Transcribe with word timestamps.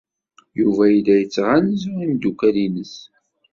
Yuba 0.59 0.83
yella 0.93 1.13
yettɣanzu 1.17 1.91
imeddukal-nnes. 2.03 2.95